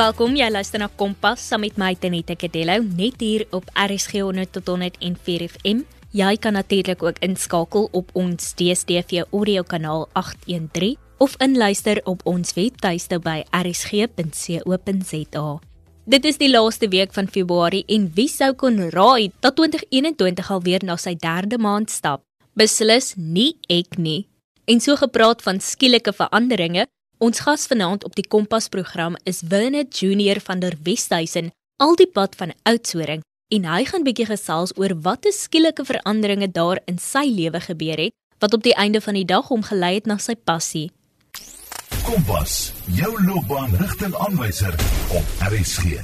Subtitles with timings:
[0.00, 4.48] Welkom, jy luister na Kompas saam met my Tenette Kadello net hier op RSG 100
[4.54, 5.82] tot 104 FM.
[6.16, 12.54] Jy kan natuurlik ook inskakel op ons DStv audio kanaal 813 of inluister op ons
[12.56, 15.44] webtuiste by rsg.co.za.
[16.08, 20.80] Dit is die laaste week van Februarie en wie sou kon raai dat 2021 alweer
[20.80, 22.24] na sy derde maand stap?
[22.56, 24.24] Beslis nie ek nie.
[24.64, 26.88] En so gepraat van skielike veranderinge,
[27.20, 32.08] ons gas vanaand op die Kompas program is Werner Junior van der Westhuizen, al die
[32.08, 33.20] pad van Oudtshoorn
[33.52, 38.16] en hy gaan bietjie gesels oor watter skielike veranderinge daar in sy lewe gebeur het
[38.40, 40.86] wat op die einde van die dag hom gelei het na sy passie.
[42.06, 44.80] Kompas, jou loopbaanrigtingaanwyser
[45.18, 46.00] op RSG.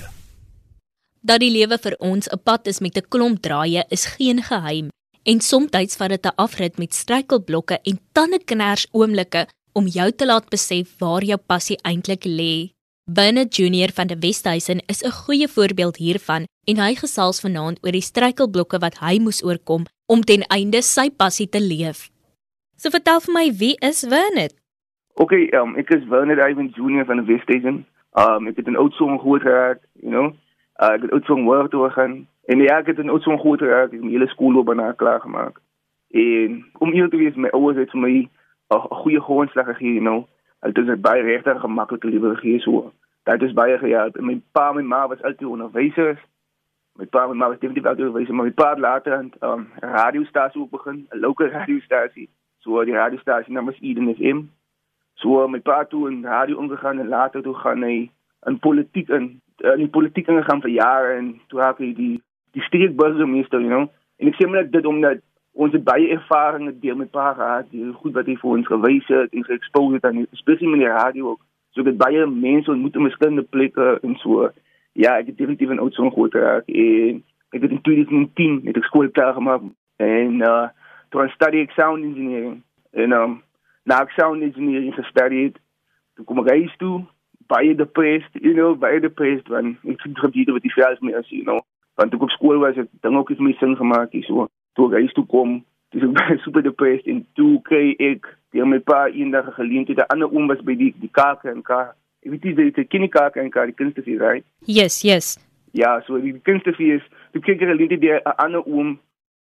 [1.25, 4.91] Dat die lewe vir ons 'n pad is met 'n klomp draaie is geen geheim
[5.25, 10.49] en soms vat dit 'n afrit met struikelblokke en tandeknars oomblikke om jou te laat
[10.49, 12.73] besef waar jou passie eintlik lê.
[13.07, 17.93] Bernard Junior van die Westhuizen is 'n goeie voorbeeld hiervan en hy gesels vanaand oor
[17.93, 22.11] die struikelblokke wat hy moes oorkom om ten einde sy passie te leef.
[22.77, 24.55] So vertel vir my, wie is Bernard?
[25.15, 27.87] Okay, um, ek is Bernard Ivan Junior van die Westhuizen.
[28.19, 30.33] Um, ek het 'n Oudtshoorn groot geraak, you know.
[30.83, 33.87] Uh, ek het Oudtshoorn waar toe gegaan en ja, ek het 'n Oudtshoorn groot geraak,
[33.87, 35.61] ek het my hele skoolloopbaan klaar gemaak.
[36.11, 38.29] En om hier te wees, my ouers het vir my
[38.69, 40.29] 'n goeie grondslag gegee, you know.
[40.61, 42.93] Dit is baie regtig gemaklike lewe gegee so.
[43.23, 44.21] Dit is baie gehelp.
[44.21, 46.19] My pa en my ma was altyd onderwysers.
[46.99, 49.33] My pa en my ma was definitief altyd onderwysers, maar my pa het later 'n
[49.41, 52.29] um, radiostasie ook begin, 'n lokale radiostasie.
[52.59, 54.43] So die radiostasie naam is Eden FM.
[55.15, 58.11] So my pa toe in radio omgegaan en later toe gaan hy
[58.47, 62.63] in politiek in in die politiek ingegaan vir jare en toe raak hy die die
[62.63, 63.89] streekburgemeester, you know.
[64.17, 65.21] En ek sê maar dit omdat
[65.57, 69.33] ons het baie ervarings deel met paar die goed wat hy vir ons gewys het
[69.33, 71.41] en geexpose het aan spesifiek met die radio ook.
[71.73, 74.51] So dit baie mense ontmoet in verskillende plekke en so.
[74.93, 77.23] Ja, ek het definitief 'n oudson groot geraak en
[77.53, 79.63] ek het in 2010 met ek skool klaar gemaak
[79.97, 80.69] en uh
[81.11, 82.63] toe study ek sound engineering
[82.93, 83.43] en um
[83.85, 85.53] na ek sound engineering gestudeer
[86.15, 87.05] toe kom ek huis toe
[87.47, 91.29] baie depressed, you know, baie depressed want ek het gebiede wat die vels meer as
[91.31, 91.61] you know.
[91.95, 95.01] Want ek op skool was, het dinge ook iets my sin gemaak, so toe ek
[95.01, 95.61] huis toe kom,
[95.95, 100.11] dis ek baie super depressed en toe kry ek deur my pa eendag geleentheid 'n
[100.15, 101.93] ander oom was by die die kake en ka.
[102.25, 104.45] Ek weet ken die kake en ka die kunstefees, right?
[104.67, 105.37] Yes, yes.
[105.73, 108.99] Ja, so die kunstefees, toe kyk ek geleentheid deur 'n ander oom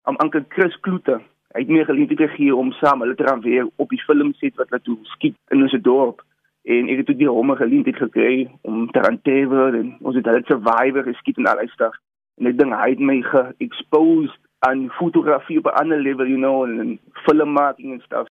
[0.04, 1.20] am Anke Chris Kloete.
[1.54, 4.70] Hy het my geleentheid gegee om saam hulle te gaan weer op die filmset wat
[4.70, 6.20] hulle toe skiet in ons dorp
[6.68, 10.42] en ek het toe die homme geleentheid gekry om te ranteer en ons het hulle
[10.44, 11.96] survivor geskiet en al daai stuff.
[12.40, 16.64] En ek dink hy het my ge-expose aan fotografie op 'n ander level, you know,
[16.64, 18.26] en filmmaking en stuff.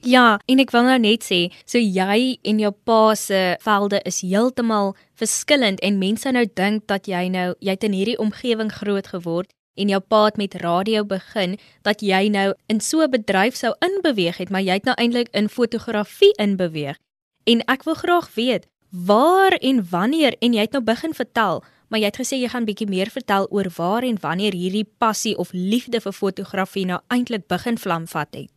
[0.00, 4.20] Ja, en ek wil nou net sê, so jy en jou pa se velde is
[4.20, 9.06] heeltemal verskillend en mense nou dink dat jy nou jy het in hierdie omgewing groot
[9.06, 13.54] geword en jou pa het met radio begin dat jy nou in so 'n bedryf
[13.54, 16.96] sou inbeweeg het, maar jy het nou eintlik in fotografie inbeweeg.
[17.44, 22.00] En ek wil graag weet, waar en wanneer en jy het nou begin vertel maar
[22.00, 25.52] jy het gesê jy gaan bietjie meer vertel oor waar en wanneer hierdie passie of
[25.52, 28.52] liefde vir fotografie nou eintlik begin vlam vat het.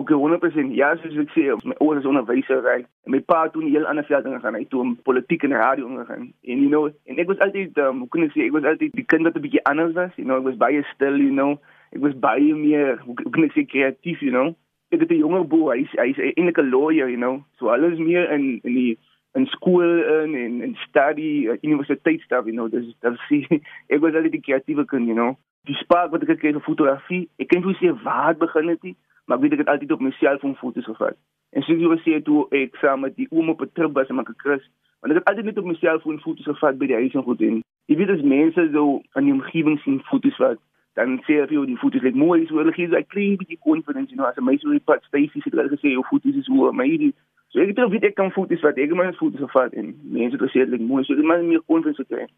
[0.00, 0.72] Okay, 100%.
[0.78, 2.86] Ja, soos ek sê, my ouers is onderwyser, right?
[3.04, 4.56] En my pa het toen heel ander veld ingegaan.
[4.56, 6.30] Hy het toen politiek en radio ingegaan.
[6.40, 8.94] En you know, en ek was altyd, um, hoe kan ek sê, ek was altyd
[8.96, 11.58] die kind wat 'n bietjie anders was, you know, ek was baie stil, you know.
[11.92, 14.54] Ek was baie meer, hoe kan ek sê, kreatief, you know.
[14.94, 17.44] Ek het 'n jonger boer, hy's hy's eintlik 'n lawyer, you know.
[17.58, 18.98] So alles meer in in die
[19.38, 19.92] in skool
[20.22, 23.46] in en en study uh, universiteit stuff you know dis dan sien
[23.88, 25.36] ek was altyd die kreatiewe kind you know.
[25.68, 28.72] Die spark wat ek gekry het vir fotografie ek kan nie sê waar het begin
[28.74, 28.96] het nie
[29.26, 31.18] maar ek weet ek het altyd op myself om foto's gevat.
[31.54, 34.28] En soos jy gesê toe ek saam met die oom op 'n trip was met
[34.28, 34.64] 'n Chris
[35.00, 37.40] want ek het altyd net op myself om foto's gevat by die huis en goed
[37.40, 40.58] en jy weet as mense so in die omgewing sien foto's wat
[40.98, 42.46] dan sê vir die foto's net mooi.
[42.46, 45.04] So hulle gee so 'n klein bietjie confidence you know as 'n meisie wat pat
[45.04, 47.14] Stacy het gesê jou foto's is hoe maar hierdie
[47.50, 48.78] So ek het weet ek kan foto's vat.
[48.78, 51.02] Ek het my foto's gevat en mense het gesê dit lyk mooi.
[51.04, 52.28] So ek het my meer konfidens gekry.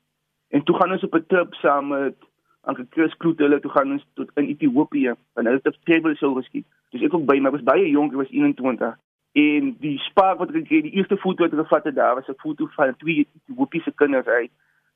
[0.53, 2.17] En toe gaan ons op 'n trip saam met
[2.65, 6.15] Anke Chris Kloot hulle toe gaan ons tot in Ethiopië en hulle het 'n table
[6.17, 6.67] show geskiet.
[6.91, 8.97] Dus ek ook by, maar was baie jonk, ek was 21.
[9.33, 12.15] En die spark wat ek gekry het, die eerste foto wat ek gevat het daar
[12.15, 14.51] was 'n foto van twee Ethiopiese kinders uit.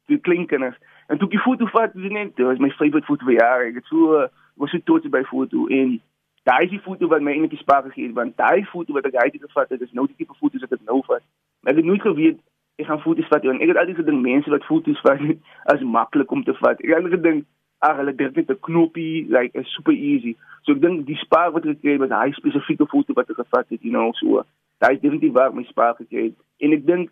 [0.05, 0.77] Twee klein kinders.
[1.07, 3.65] En toe ek die foto vat, dis net, dit was my favourite foto vir jare.
[3.65, 6.01] Ek het so was so trots by foto en
[6.49, 9.19] daai is die foto wat my eintlik spaar gegee het want daai foto wat ek
[9.23, 11.25] uit gevat het is nou die tipe foto's wat ek nou vat.
[11.63, 12.39] Maar ek het nooit geweet
[12.77, 15.23] ek gaan foto's vat en ek het altyd gedink mense wat foto's vat
[15.75, 16.81] is maklik om te vat.
[16.81, 17.47] Ek het gedink
[17.85, 20.37] ag hulle druk net 'n knoppie like is super easy.
[20.63, 23.43] So ek dink die spaar wat ek gekry het met daai spesifieke foto wat ek
[23.43, 24.45] gevat het, you know, so
[24.81, 26.37] daai is definitief waar my spaar gekry het.
[26.61, 27.11] En ek dink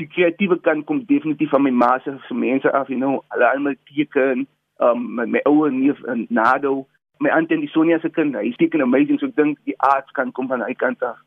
[0.00, 3.74] die kreatiewe kant kom definitief van my ma se mense af, you know, hulle almal
[3.84, 4.46] teken,
[4.80, 6.86] um my, my ouer neef en Nado,
[7.20, 10.12] my aunt en die Sonia se kind, hy teken amazing, so ek dink die arts
[10.16, 11.18] kan kom van hy kant af.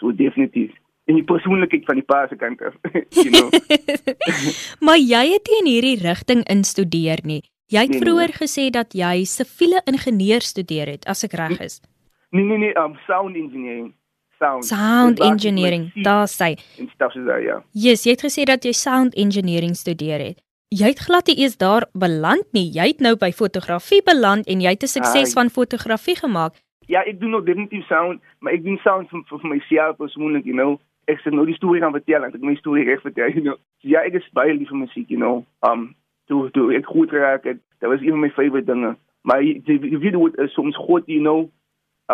[0.00, 0.72] So definitief
[1.10, 2.76] en die persoonlikheid van die pa se kant af,
[3.24, 3.48] you know.
[4.86, 7.40] maar jy het nie in hierdie rigting instudeer nie.
[7.72, 8.42] Jy het nee, vroeër nee, nee.
[8.44, 11.80] gesê dat jy siviele ingenieur studeer het, as ek reg is.
[12.32, 13.90] Nee nee nee, um sound engineering.
[14.42, 15.90] Sound, sound engineering.
[16.02, 16.54] Daar sê.
[16.78, 17.60] En stuff is daar ja.
[17.70, 20.40] Yes, jy het gesê dat jy sound engineering studeer het.
[20.72, 22.70] Jy het glad nie eens daar beland nie.
[22.72, 26.54] Jy het nou by fotografie beland en jy het 'n sukses uh, van fotografie gemaak.
[26.86, 30.56] Ja, ek doen nog definitief sound, maar ek doen sound vir, vir myself persoonlik, you
[30.56, 30.80] know.
[31.04, 33.56] Ek sê nou die storie gaan vertel en ek my storie reg vertel you know.
[33.82, 35.44] So, ja ek is baie lief vir musiek you know.
[35.60, 35.94] Um
[36.26, 38.96] toe toe ek goed geraak het dat was een van my favorite dinge.
[39.22, 41.50] Maar die video is soms goed you know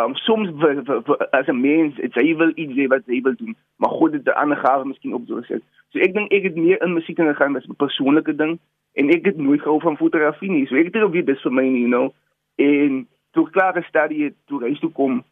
[0.04, 3.56] um soms vir, vir, vir, as 'n mens it's evil iets wat jy wil doen
[3.76, 6.56] maar goed dit 'n ander gawe miskien op so sit so ek dink ek het
[6.56, 8.58] meer in musiek gegaan as 'n persoonlike ding
[8.98, 10.66] en ek het nooit gehou van fotografie nie.
[10.66, 12.10] So ek het dit op wie dis vir my you know.
[12.56, 15.22] En toe klaar gestudie het toe reis toe kom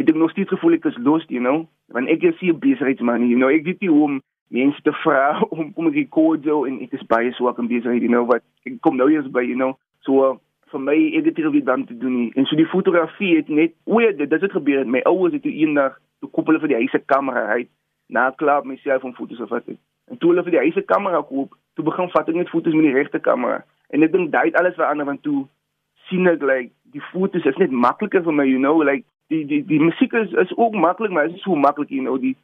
[0.00, 1.66] ek het nog steeds gevoel ek is los you know.
[1.92, 3.52] Want ek is hier besigheidsman you know.
[3.52, 7.08] Ek weet nie hoe om mense te vra om om die kode en ek is
[7.12, 9.76] baie swak in besigheid you know wat ek kom nou eers by you know.
[10.08, 10.38] So
[10.72, 12.32] vir my het hier weer dan te doen nie.
[12.34, 15.52] en so die fotografie het net o ja dit het gebeur my ouers het toe
[15.52, 17.68] eendag toe koppel vir die huise kamera uit
[18.06, 19.72] na klaar myself om foto's te vat
[20.10, 22.88] en toe hulle vir die huise kamera koop toe begin vat ek net foto's met
[22.88, 23.62] die regte kamera.
[23.94, 25.46] En ek dink dit alles verander want toe
[26.08, 29.62] sien ek like die foto's is net makliker vir my you know like die die
[29.66, 32.36] die musiek is is ook maklik maar is nie so maklik you know die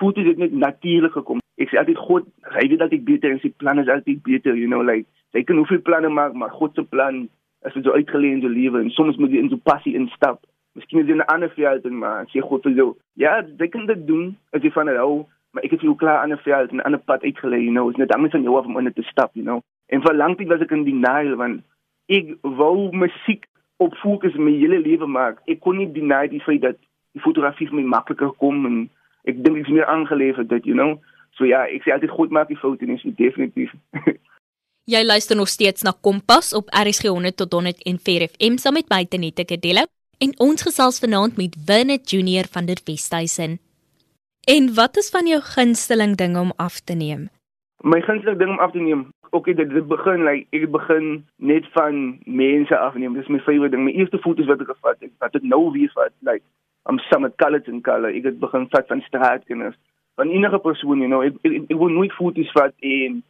[0.00, 1.42] foto's het net natuurlik gekom.
[1.60, 4.56] Ek sê altyd God hy weet dat ek beter en sy plan is altyd beter
[4.56, 5.06] you know like
[5.36, 7.26] jy kan hoeveel planne maak maar God se plan
[7.66, 10.40] is so uitgeleë in jou lewe en soms moet jy in so passie instap
[10.78, 13.86] miskien is jy 'n ander veld en maar sê God vir jou ja jy kan
[13.86, 16.70] dit doen as jy van dit hou maar ek het jou klaar aan 'n veld
[16.70, 19.02] en 'n ander pad uitgelê you know is net anders van jou om in te
[19.02, 21.62] stap you know en vir lank tyd was in die Nile want
[22.08, 23.46] ek wou musiek
[23.80, 25.38] op fokus my hele lewe maak.
[25.48, 26.76] Ek kon nie deny die feit dat
[27.16, 28.82] die fotografie vir my makliker kom en
[29.30, 30.98] ek dink ek is meer aangeleef dit, you know.
[31.38, 33.72] So ja, ek sê altyd goed maak die foto en is definitief.
[34.88, 39.04] Jy luister nog steeds na Kompas op RSG 100 tot 104 FM saam met my
[39.04, 39.84] Tenette Kadelo
[40.18, 43.58] en ons gesels vanaand met Winnet Junior van der Westhuizen.
[44.48, 47.28] En wat is van jou gunsteling dinge om af te neem?
[47.84, 51.68] My gunsteling ding om af te neem, okay, dit dit begin like ek begin net
[51.76, 53.14] van mense afneem.
[53.14, 53.84] Dis my favorite ding.
[53.84, 56.44] My eerste foto's wat ek gevat het, wat ek nou weer vat, like
[56.88, 58.16] I'm Summit Colors in color.
[58.16, 59.76] Ek het begin vat van straatkinders.
[60.16, 63.20] Van enige persoon, you know, ek ek, ek wil nooit foto's vat en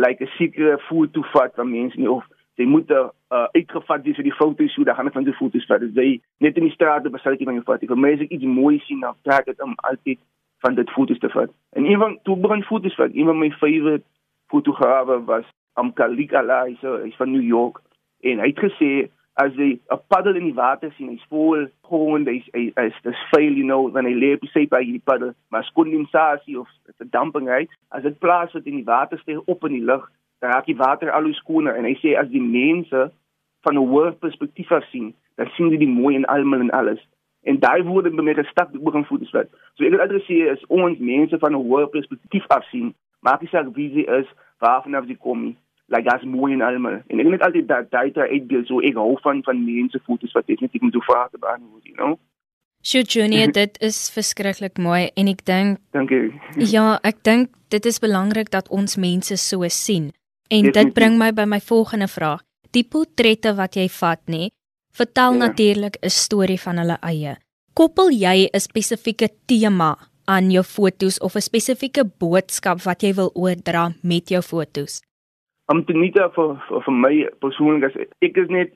[0.00, 2.24] like 'n sekere foto vat van mense nie of
[2.60, 3.08] jy moet uh,
[3.56, 5.80] uitgevat wees vir die foto's, so dan gaan ek van die foto's vat.
[5.80, 7.84] Dis jy net in die straat op 'n selfie van jou vat.
[7.92, 10.18] Vir my is ek iets mooi sien, dan trek ek om altyd
[10.60, 11.50] van dit foto's te vat.
[11.72, 14.04] En een van toe begin foto's vat, een van my favorite
[14.48, 15.44] fotograwe was
[15.74, 17.80] Amkalik Alai, so hy's van New York
[18.20, 22.28] en hy het gesê as jy 'n paddel in die water sien, hy's vol grond,
[22.28, 25.68] hy's hy's dis fail you know wanneer hy lê op sy by die paddel, maar
[25.74, 26.68] kondensasie of
[27.00, 30.10] 'n damping hy, as dit plaas wat in die water steeg op in die lug,
[30.40, 33.10] dan raak die water al hoe skoner en hy sê as die mense
[33.62, 37.00] van 'n hoë perspektief af sien, dan sien jy die mooi en almal en alles.
[37.44, 39.48] En daai woorde het my gestak begin voel dis wat.
[39.74, 43.50] So ek wil adresseer is ons mense van 'n hoë perspektief af sien maak nie
[43.52, 44.28] saak wie jy is,
[44.64, 45.56] waarvan af jy kom nie.
[45.90, 47.00] Like as mooi en almal.
[47.10, 50.46] En ek net altyd dat data uitbeeld so ek hou van van mense foto's wat
[50.46, 52.18] definitief moet vrae beantwoord, you know.
[52.80, 56.30] Sjoe Junior, dit is verskriklik mooi en ek dink Dankie.
[56.56, 60.12] Ja, ek dink dit is belangrik dat ons mense so sien.
[60.48, 60.78] En definitief.
[60.78, 62.40] dit bring my by my volgende vraag.
[62.70, 64.48] Die portrette wat jy vat, nê,
[64.94, 65.38] vertel ja.
[65.46, 67.36] natuurlik 'n storie van hulle eie.
[67.74, 73.30] Koppel jy 'n spesifieke tema aan jou fotos of 'n spesifieke boodskap wat jy wil
[73.34, 75.02] oordra met jou fotos?
[75.70, 77.96] Nie vir vir, vir my persoonlik as
[78.26, 78.72] ek is net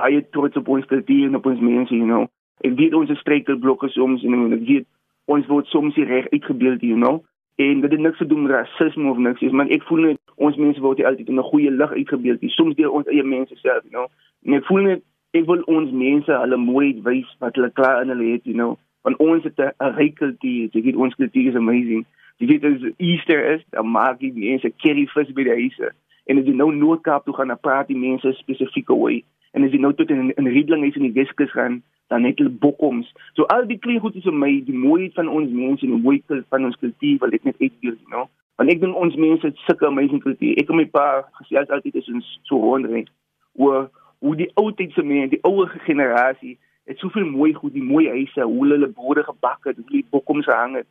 [0.00, 2.28] baie trots op ons kultuur en op ons mense, you know.
[2.64, 4.86] Ek weet ons streekblokke soms en ek weet
[5.28, 7.20] ons word soms reg uitgebeeld, you know.
[7.60, 10.56] En dit het niks te doen met rasisme of niks, maar ek voel net ons
[10.56, 13.92] mense word altyd in 'n goeie lig uitgebeeld, soms deur ons eie mense self, you
[13.92, 14.08] know.
[14.46, 15.02] En ek voel net
[15.34, 18.78] ek wil ons mense hulle mooi wys wat hulle klaar in hulle het, you know
[19.02, 20.68] want ons het 'n ryk kultuur.
[20.72, 22.04] Jy weet ons kultuur is amazing.
[22.36, 25.92] Jy weet as Easter is, dan maak die mense curry vis by die huise.
[26.28, 29.22] En as jy nou Noord-Kaap toe gaan, dan praat die mense spesifieke wy.
[29.56, 32.38] En as jy nou tot in 'n Riedling is in die Weskus gaan, dan het
[32.38, 33.08] hulle bokkoms.
[33.32, 36.02] So al die klein goed is vir my die mooiheid van ons mense en die
[36.02, 38.28] mooiheid van ons kultuur wat ek net uitbeeld, you know.
[38.56, 40.56] Want ek dink ons mense het sulke amazing kultuur.
[40.58, 43.08] Ek en my pa gesels altyd is ons so wondering
[43.54, 46.56] oor hoe die ou tyd se mense, die ouer generasie
[46.88, 50.48] het soveel mooi goed, die mooi huise, hoe hulle borde gebak het, hoe die bokkoms
[50.48, 50.88] gehang het.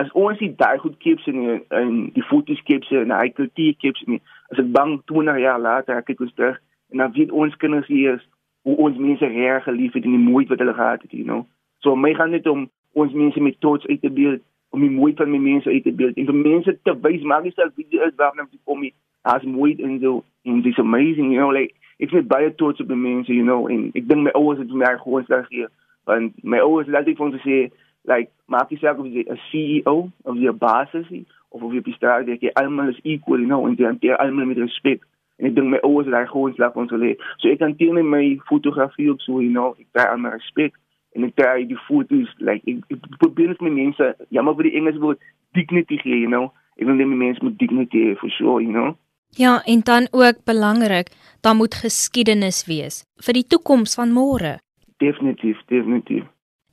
[0.00, 4.04] As ons die daai goed keeps in in die foto's keeps en hy kultuur keeps
[4.06, 4.20] nie
[4.52, 6.60] as ek bang 20 jaar later ek kyk ons terug
[6.92, 8.24] en dan weet ons kinders hier is
[8.62, 11.46] hoe ons mense reg gelief het en die moeite wat hulle gehad het you know.
[11.82, 15.22] So my gaan net om ons mense met trots uit te beeld om die moeite
[15.22, 17.88] van my mense uit te beeld en vir mense te wys maar nie self wie
[18.06, 18.94] is waarna jy kom nie.
[19.22, 22.90] As moeite en so en dis amazing you know like ek net baie trots op
[22.90, 25.70] die mense you know en ek dink my ouers het my gewoon slag hier
[26.10, 27.58] want my ouers laat ek vir ons sê
[28.04, 31.08] like maak jy self of jy 'n CEO of jy 'n baas is
[31.50, 34.46] of of jy bestaan dat jy almal is equal you know en jy hanteer almal
[34.46, 35.04] met respek
[35.38, 38.08] en ek dink my ouers het daai gewoon slag ons geleer so ek hanteer net
[38.14, 40.74] my fotografie ook so you know ek kry al my respek
[41.14, 44.76] en ek kry die foto's like ek, ek probeer net my mense jammer vir die
[44.80, 45.22] Engels woord
[45.54, 48.96] dignity gee you know ek wil net mense met dignity hê for sure you know
[49.32, 51.08] Ja, en dan ook belangrik,
[51.40, 54.58] dan moet geskiedenis wees vir die toekoms van môre.
[55.00, 56.26] Definitief, definitief.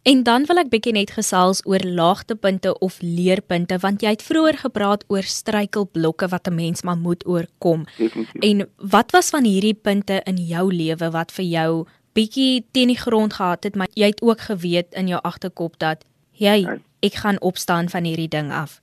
[0.04, 4.62] En dan wil ek bietjie net gesels oor laagtepunte of leerpunte want jy het vroeër
[4.62, 7.84] gepraat oor struikelblokke wat 'n mens maar moet oorkom.
[7.98, 8.42] Definitief.
[8.42, 12.98] En wat was van hierdie punte in jou lewe wat vir jou bietjie teen die
[12.98, 17.42] grond gehad het, maar jy het ook geweet in jou agterkop dat jy ek gaan
[17.42, 18.82] opstaan van hierdie ding af.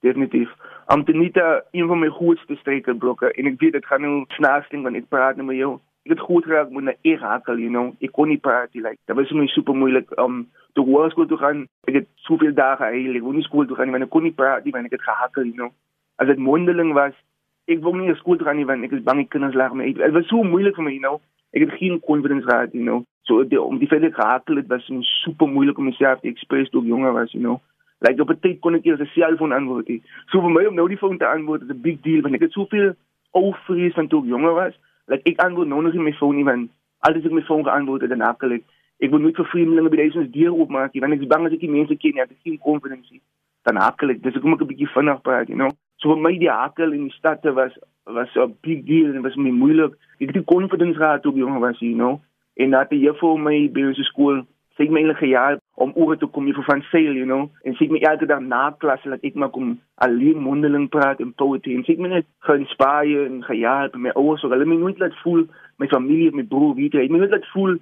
[0.00, 0.48] Definitief.
[0.86, 5.02] Amtenita, een van my grootste struikelblokke en ek weet dit gaan nou snaaks ding wanneer
[5.02, 7.94] ek praat met jou ek het goed geraak met 'n e-hakel, you know.
[8.00, 8.82] Ek kon nie praat nie.
[8.82, 11.66] Like, dit was vir my super moeilik om um, toe hoërskool toe gaan.
[11.86, 14.22] Ek het soveel dae geheel, ek wou nie skool toe gaan nie want ek kon
[14.22, 15.70] nie praat nie want ek het gehakel, you know.
[16.16, 17.14] As dit mondeling was,
[17.66, 19.92] ek wou nie skool toe gaan nie want ek is bang die kinders lag my.
[19.92, 21.20] Dit was so moeilik vir my, you know.
[21.52, 23.04] Ek het geen confidence gehad, you know.
[23.22, 24.90] So die, om die feit ek gehakel het was
[25.22, 27.60] super moeilik om myself te express toe ek jonger was, you know.
[28.02, 29.86] Like op 'n tyd kon ek eers 'n selfoon antwoord.
[30.30, 32.40] So vir my om nou die foon te antwoord is 'n big deal want ek
[32.40, 32.94] het soveel
[33.30, 34.74] ou vrees van toe ek jonger was
[35.08, 37.64] like ek antwoord nou nog nie my foon nie want altyd as ek my foon
[37.64, 38.64] geantwoord het dan hakkel ek
[39.02, 41.56] ek wil nooit vir vreemdelinge by die huis deur oopmaak want ek is bang as
[41.58, 43.22] ek die mense ken ek het geen confidence
[43.66, 45.70] dan hakkel ek dis ek kom ek 'n bietjie vinnig praat you know.
[46.02, 47.72] So vir my die hakkel in die stad was
[48.06, 49.92] was 'n big deal en was my moeilik.
[50.20, 52.20] Ek het die confidence gehad toe ek jong was you know.
[52.56, 54.42] En dat die juffrou my by ons skool
[54.76, 57.48] sê my hele jaar om oor te kom vir van sale you know?
[57.64, 61.32] En sê my elke dag na klas dat ek maar kom alleen mondeling praat en
[61.32, 61.76] poetry.
[61.76, 65.46] En sê my net geïnspireer en gehelp my ouers so hulle my nooit laat voel
[65.80, 67.78] my familie my broer weet jy my nooit laat voel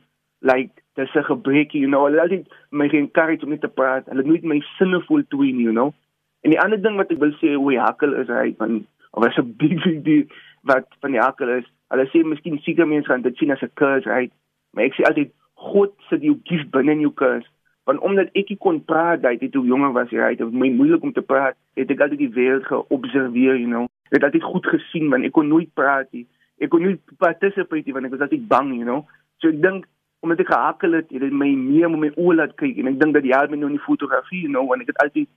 [0.46, 2.06] like dis 'n gebrek you know?
[2.06, 4.06] Hulle het my encourage om net te praat.
[4.06, 5.92] Hulle nooit my sinne voel twin you know?
[6.42, 9.38] En die ander ding wat ek wil sê hoe hakkel is hy van of is
[9.38, 10.24] 'n big big deal
[10.62, 11.66] wat van die hakkel is.
[11.90, 14.32] Hulle sê miskien seker mense gaan dit sien as 'n curse right?
[14.72, 17.44] Maar ek sê altyd God sit jou gift binne in jou kus.
[17.90, 21.24] Want omdat ek kon praat, daai toe jonger was jy, het my moeilik om te
[21.26, 21.56] praat.
[21.74, 23.88] Het ek altyd die wêreld geobserveer, you know.
[24.14, 26.22] Het altyd goed gesien want ek kon nooit praat nie.
[26.62, 29.02] Ek kon nie participate nie want ek was altyd bang, you know.
[29.42, 29.88] So ek dink
[30.22, 33.00] omdat ek gehakkel het, het dit my meer om my oë laat kyk en ek
[33.00, 35.30] dink dat jy het my nou in die fotografie, you know, want ek het altyd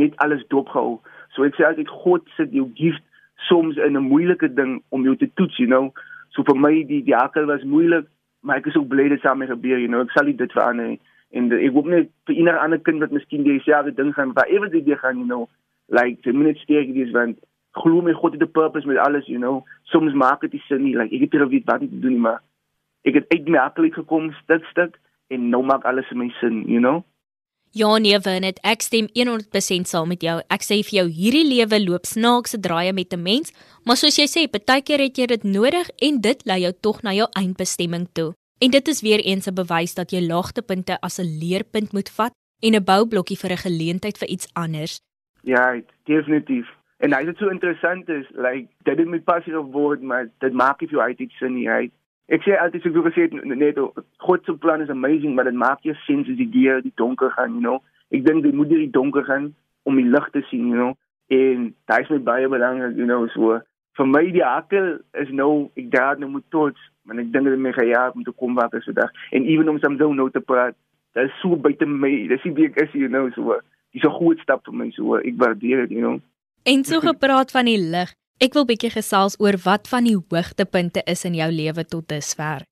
[0.00, 1.02] net alles dopgehou.
[1.36, 3.04] So ek sê altyd God sit jou gift
[3.50, 5.92] soms in 'n moeilike ding om jou te toets, you know.
[6.32, 8.08] So vir my die die hakkel was moeilik
[8.40, 10.96] maar ek is ook bly dit saam met gebeur, you know, ek sal dit verander
[11.30, 14.68] en ek hoop net vir enige ander kind wat miskien dieselfde ding gaan waar ewe
[14.72, 15.48] dit gaan, you know,
[15.88, 17.38] like the minute sterk dis want
[17.76, 19.64] glo my God het 'n purpose met alles, you know.
[19.84, 22.12] Soms maak dit nie sin nie, like ek het nie weet wat om te doen
[22.12, 22.40] nie, maar
[23.04, 26.64] ek het uit my hakkelik gekom stuk stuk en nou maak alles in my sin,
[26.66, 27.04] you know.
[27.76, 30.38] Ja nee, Vernet, ek stem 100% saam met jou.
[30.48, 33.52] Ek sê vir jou, hierdie lewe loop snaakse draaie met 'n mens,
[33.84, 37.12] maar soos jy sê, partykeer het jy dit nodig en dit lei jou tog na
[37.12, 38.37] jou eindbestemming toe.
[38.58, 42.34] En dit is weer eens 'n bewys dat jy laagtepunte as 'n leerpunt moet vat
[42.60, 45.00] en 'n boublokkie vir 'n geleentheid vir iets anders.
[45.42, 46.66] Ja, definitief.
[46.96, 50.52] En hy is so interessant is, like dit is my passie of word, maar dit
[50.52, 51.92] maak nie vir jou uit iets sin nie, right?
[52.26, 53.78] Ek sê altyd so gesê net
[54.16, 57.30] God se plan is amazing, maar dit maak jou sin as die deur die donker
[57.30, 57.82] gaan, you know.
[58.10, 60.94] Ek dink jy moet die donker gaan om die lig te sien, you know.
[61.28, 63.60] En dit is my baie belangrik, you know, so
[63.98, 67.58] vir my die hakkel is nou ek daar nou moet tots, maar ek dink dit
[67.58, 69.10] my gejaag om te kom wakker so dag.
[69.34, 70.76] En ewen om soms nou te praat,
[71.18, 73.58] dit is so buite my, dis nie wie ek is, you know, so.
[73.96, 76.20] Dis 'n groot stap vir my, so ek waardeer dit, you know.
[76.64, 78.14] En so gepraat van die lig.
[78.38, 82.62] Ek wil bietjie gesels oor wat van die hoogtepunte is in jou lewe tot dusver.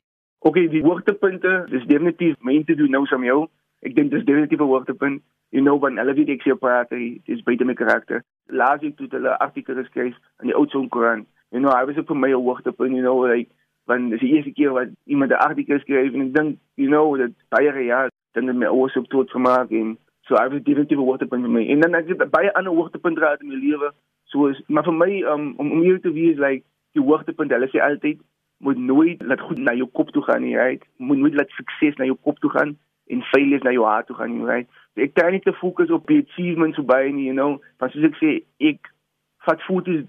[0.46, 3.48] OK, die hoogtepunte, dis definitief mense doen nou som jou.
[3.82, 5.22] Ek dink dis definitief 'n hoogtepunt.
[5.50, 8.22] You know when hulle weet ek sê praat, dis baie my karakter.
[8.48, 11.26] Laat ek toe hulle artikel geskryf in die Oudtshoorn Koran.
[11.52, 13.48] You know, I was up for my hoogtepunt, you know, like
[13.86, 17.16] want dis die eerste keer wat iemand 'n artikel skryf en ek dink, you know,
[17.16, 20.98] dat baie jaar dan het my oor so tot gemaak en so I was definitief
[20.98, 21.66] 'n hoogtepunt vir my.
[21.68, 23.92] En dan ek het baie ander hoogtepunte gehad in my lewe
[24.26, 26.64] So is maar vir my um, om om hier te wees like
[26.98, 28.18] die hoogtepunt hulle sê altyd
[28.66, 30.82] moet nooit laat goed na jou kop toe gaan nie, right?
[30.96, 32.74] Moet nooit laat sukses na jou kop toe gaan
[33.12, 34.68] en failures na jou hart toe gaan right?
[34.96, 37.60] Ek probeer nie te fokus op die achievements so baie nie, you know.
[37.80, 38.92] Want soos ek sê, ek
[39.46, 40.04] vat foto's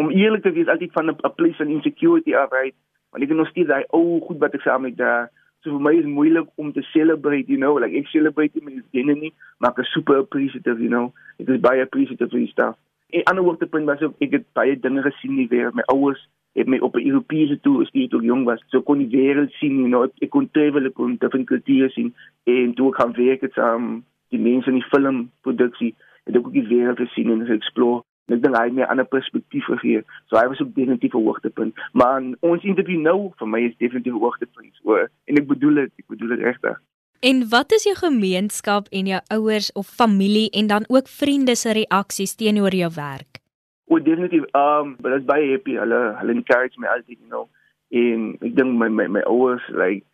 [0.00, 2.74] om eerlik te wees altyd van 'n place van insecurity af, right?
[3.10, 5.30] Want ek het nog steeds daai ou goed wat ek saam met daar.
[5.62, 8.82] So vir my is moeilik om te celebrate, you know, like ek celebrate met die
[8.90, 11.12] dinge nie, maar ek is super appreciative, you know.
[11.38, 12.76] Ek is baie appreciative vir die stuff.
[13.10, 15.70] En ander hoogtepunt was ook ek het baie dinge gesien nie weer.
[15.74, 18.60] My ouers het my op 'n Europese toer gestuur toe ek jong was.
[18.68, 22.14] So kon die wêreld sien, you know, ek kon travel, ek kon different kulture sien
[22.44, 25.94] en toe ek gaan werk het saam um, die mense in die filmproduksie,
[26.24, 28.92] het ek ook die wêreld gesien en explore En ek dink hy het my 'n
[28.92, 30.02] ander perspektief gegee.
[30.28, 31.74] So hy was ook definitief 'n hoogtepunt.
[31.92, 34.72] Maar ons interview nou vir my is definitief 'n hoogtepunt.
[34.82, 36.80] So en ek bedoel dit, ek bedoel dit regtig.
[37.20, 41.72] En wat is jou gemeenskap en jou ouers of familie en dan ook vriende se
[41.72, 43.41] reaksies teenoor jou werk?
[43.88, 44.44] O, definitief.
[44.54, 45.76] Um, but that's baie happy.
[45.76, 47.48] Hulle hulle encourage my altyd, you know.
[47.90, 50.06] En ek dink my my my ouers like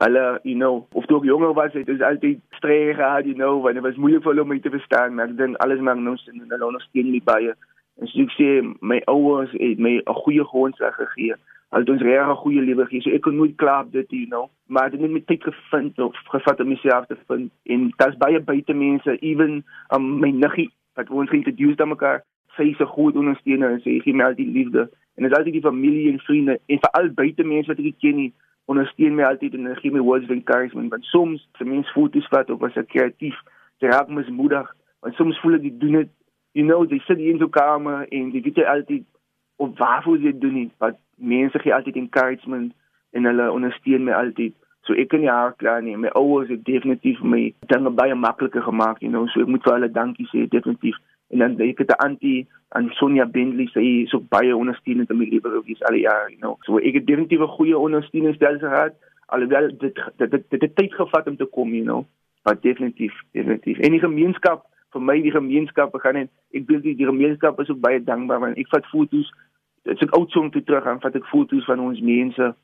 [0.00, 3.58] Hulle, you know, of toe ek jonger was, het ons altyd streë gehad, you know,
[3.60, 6.00] want dit was moeilik vir hulle om my te verstaan, maar ek dink alles maak
[6.00, 7.52] nou sin en hulle ondersteun my baie.
[8.00, 8.48] En so ek sê,
[8.80, 11.36] my ouers het my 'n goeie grondslag gegee.
[11.72, 13.02] Hulle het ons regtig 'n goeie lewe gegee.
[13.04, 15.98] So ek kon nooit kla op dit, you know, maar dit het net tyd gevind
[15.98, 17.52] of gevat om myself te vind.
[17.64, 19.64] En daar's baie buite mense, even
[19.94, 22.24] um, my niggie wat ons geïntroduceer aan mekaar,
[22.56, 24.90] sy is 'n groot ondersteuner en sy gee my al die liefde.
[25.16, 28.16] En dit is altyd die familie en vriende en veral buite mense wat ek ken
[28.16, 28.32] nie
[28.64, 30.90] ondersteun my altyd en gee my words of encouragement.
[30.90, 33.36] Want soms se mens foto's vat of as ek kreatief
[33.78, 34.68] te raak mis moedig
[35.00, 36.10] want soms voel ek doen dit
[36.52, 39.04] you know jy sit in so kamer en jy weet altyd
[39.56, 42.72] of waarvoor jy doen dit wat mense gee altyd encouragement
[43.12, 44.54] en hulle ondersteun my altyd.
[44.82, 45.94] So ek kan nie haar klaar nie.
[45.96, 49.76] My ouers het definitief my dinge baie makliker gemaak you know so ek moet vir
[49.76, 50.98] hulle dankie sê definitief
[51.32, 55.18] en dan ek het 'n antie aan Sonja Bentley sy is ook baie ondersteunend in
[55.18, 56.56] my lewe gewees al die jare you know.
[56.64, 58.94] So ek het definitief 'n goeie ondersteuningsstelsel gehad
[59.26, 62.04] alhoewel dit dit dit, dit het tyd gevat om te kom you know.
[62.42, 63.78] Maar definitief definitief.
[63.78, 67.70] En die gemeenskap vir my die gemeenskap gaan net ek dink die, die gemeenskap is
[67.70, 69.30] ook baie dankbaar want ek vat foto's
[69.84, 72.54] is ook oud song toe terug en vat ek foto's van ons mense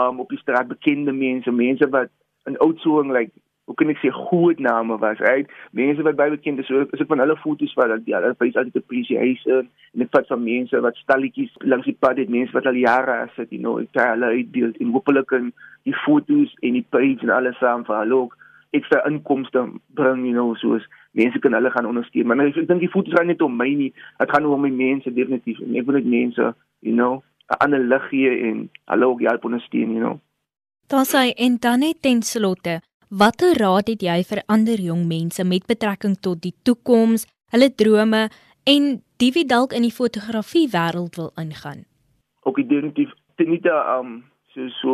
[0.00, 2.12] um op die straat bekende mense mense wat
[2.50, 3.32] in oud song like
[3.70, 5.46] hoe kan ek sê groot name was right?
[5.78, 8.56] Mense wat baie bekend is so is ek van hulle foto's wat ja hulle wys
[8.58, 12.66] altyd appreciation en ek vat van mense wat stalletjies langs die pad het mense wat
[12.66, 15.52] al jare as dit know ek tel hulle uitdeel en hopelik kan
[15.86, 18.34] die foto's en die page en alles saam vir hulle ook
[18.80, 19.64] ekstra inkomste
[20.02, 20.90] bring you know soos
[21.22, 22.26] mense kan hulle gaan ondersteun.
[22.26, 25.14] Maar ek dink die foto's gaan net om my nie dit gaan oor my mense
[25.14, 26.52] definitief en ek wil net mense
[26.82, 27.22] you know
[27.54, 30.18] 'n ander lig gee en hulle ook help ondersteun you know.
[30.90, 35.42] Dan sê en dan net ten slotte Watter raad het jy vir ander jong mense
[35.42, 38.20] met betrekking tot die toekoms, hulle drome
[38.70, 38.84] en
[39.18, 41.80] die wie dalk in die fotografie wêreld wil ingaan?
[42.46, 44.22] Ook definitief tenita um
[44.54, 44.92] so so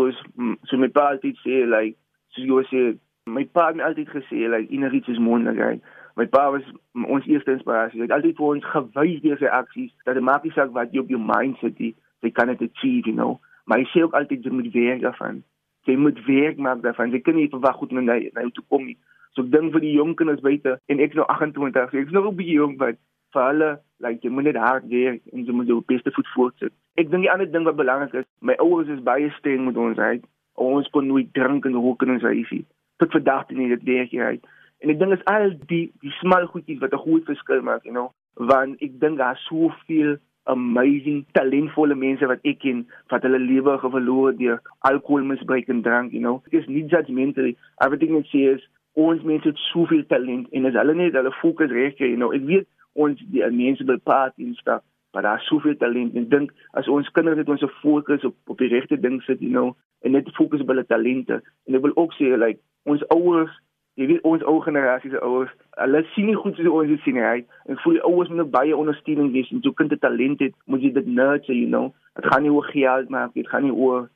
[0.65, 1.99] so my pa altyd sê like
[2.33, 2.85] so jy sê
[3.29, 5.85] my pa het altyd gesê like enige is moontlik
[6.17, 6.65] my pa was
[6.97, 10.49] ons eerste inspirasie hy het altyd vir ons gewys deur sy aksies dat dit maak
[10.49, 13.37] nie saak wat jy op jou mind sit jy kan dit achieve you know?
[13.67, 15.45] Maar hy sê ook altyd jy moet werk daarvan
[15.87, 17.13] jy moet werk maak daarvan.
[17.13, 18.97] Jy kan nie verwag goed na na jou toe kom nie.
[19.35, 22.07] So ek dink vir die jong kinders buite en ek is nou 28, so ek
[22.09, 22.97] is nog 'n bietjie jong wat
[23.33, 23.71] vir hulle
[24.01, 26.73] like jy moet net hard werk en jy moet jou beste voet voortsit.
[26.97, 29.99] Ek dink die ander ding wat belangrik is, my ouers is baie streng met ons,
[29.99, 30.25] right?
[30.55, 32.65] Ons kon nooit drink en rook in ons huisie.
[32.97, 34.47] Tot vandag toe nie dit werk hier uit.
[34.81, 37.93] En ek dink is al die die smal goedjies wat 'n groot verskil maak, you
[37.93, 40.17] know, want ek dink daar soveel
[40.53, 46.23] amazing talentvolle mense wat ek ken wat hulle lewe geverloor deur alkoholmisbruik en drank, you
[46.23, 46.43] know.
[46.51, 47.53] Ek is nie judgmental.
[47.85, 48.65] Everything I see is
[48.97, 52.33] ons mense het soveel talent en as hulle net hulle fokus reg kry, you know.
[52.37, 56.31] Ek weet ons die mense wil party en stuff, maar daar is soveel talent en
[56.33, 59.75] dink as ons kinders net ons fokus op op die regte ding sit, you know,
[60.05, 61.43] en net fokus op hulle talente.
[61.69, 63.53] En ek wil ook sê like ons ouers
[63.97, 67.17] jy weet ons ou generasie se ouers, hulle sien nie goed soos ons dit sien
[67.21, 67.39] hy.
[67.71, 70.91] En voel ouers moet baie ondersteuning gee en so kind te talent het, moet jy
[70.99, 71.95] dit nurture, you know.
[72.19, 74.11] Dit gaan nie oor geld maak, dit gaan nie oor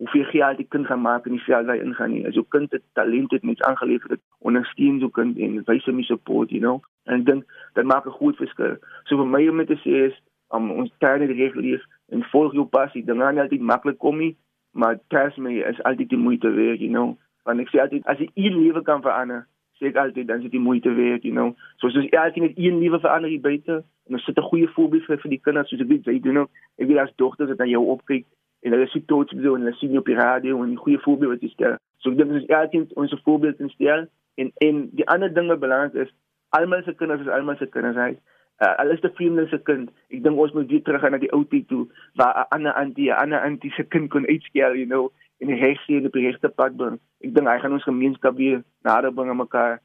[0.00, 2.22] hoeveel geld die kind gaan maak in die veld hy ingaan nie.
[2.28, 6.00] As jou kind te talent het, mens aangelewer dit, ondersteun so kind en wys hom
[6.00, 6.80] die support, you know.
[7.08, 8.76] En ek dink dit maak 'n groot verskil.
[9.04, 10.16] So vir my om te sê is
[10.48, 13.04] om ons tyd reg leef en volg jou passie.
[13.04, 14.36] Dit gaan nie altyd maklik kom nie,
[14.72, 18.18] maar trust me, is altyd die moeite werd, you know want ek sê altyd as
[18.22, 19.46] jy een lewe kan verander
[19.78, 21.54] sê ek altyd dan is dit moeite werd you know.
[21.80, 25.04] So soos elkeen net een lewe verander hier buite en ons sit 'n goeie voorbeeld
[25.08, 27.60] vir vir die kinders soos ek weet jy doen ook ek wil as dogters dat
[27.60, 28.24] aan jou opkyk
[28.62, 30.98] en hulle sien tot so en hulle sien jou op die radio en 'n goeie
[30.98, 31.76] voorbeeld wat jy stel.
[31.98, 35.60] So ek dink dis elkeen ons voorbeeld in stel en en die ander ding wat
[35.60, 36.14] belangrik is
[36.50, 38.16] almal se kinders is almal se kinders hy
[38.62, 39.90] uh, alles te vriende se kind.
[40.08, 42.72] Ek dink ons moet weer terug gaan na die ou tyd toe waar 'n ander
[42.72, 46.26] antie 'n ander antie se kind kon uitskel you know en die regte en die
[46.26, 46.98] regte pad bring.
[47.24, 49.80] Ek dink hy gaan ons gemeenskap weer nader bring aan mekaar.